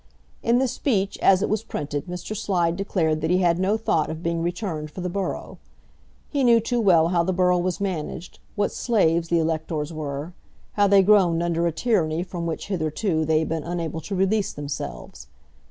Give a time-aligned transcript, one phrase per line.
[0.41, 2.35] In the speech as it was printed Mr.
[2.35, 5.59] Slide declared that he had no thought of being returned for the borough.
[6.27, 10.33] He knew too well how the borough was managed, what slaves the electors were;
[10.73, 14.51] how they groaned under a tyranny from which hitherto they had been unable to release
[14.53, 15.27] themselves.